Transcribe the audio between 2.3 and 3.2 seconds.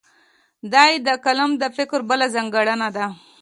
ځانګړنه ده.